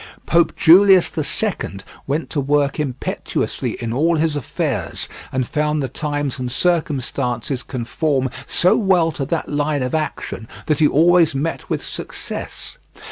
Pope 0.25 0.55
Julius 0.55 1.09
the 1.09 1.23
Second 1.23 1.83
went 2.07 2.31
to 2.31 2.41
work 2.41 2.79
impetuously 2.79 3.73
in 3.79 3.93
all 3.93 4.15
his 4.15 4.35
affairs, 4.35 5.07
and 5.31 5.47
found 5.47 5.83
the 5.83 5.87
times 5.87 6.39
and 6.39 6.51
circumstances 6.51 7.61
conform 7.61 8.31
so 8.47 8.75
well 8.75 9.11
to 9.11 9.25
that 9.25 9.47
line 9.47 9.83
of 9.83 9.93
action 9.93 10.47
that 10.65 10.79
he 10.79 10.87
always 10.87 11.35
met 11.35 11.69
with 11.69 11.83
success. 11.85 12.79